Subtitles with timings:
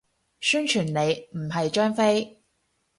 [0.39, 2.39] 宣傳你，唔係張飛